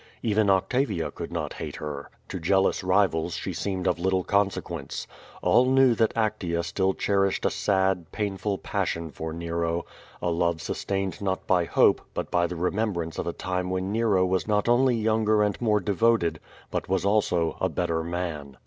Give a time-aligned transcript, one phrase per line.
[0.23, 2.09] Even Octa via could not hate her.
[2.29, 5.05] To jealous rivals she seemed of little consequence.
[5.43, 9.85] All knew that Actea still cherished a sad, pain ful passion for Nero,
[10.19, 14.25] a love sustained not by hope, but by the remembrance of a time when Nero
[14.25, 16.39] was not only younger and more devoted,
[16.71, 18.57] but was also a better man.